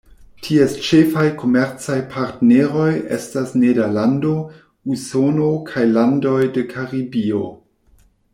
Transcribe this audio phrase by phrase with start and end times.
[0.45, 4.33] Ties ĉefaj komercaj partneroj estas Nederlando,
[4.97, 7.45] Usono kaj landoj de Karibio.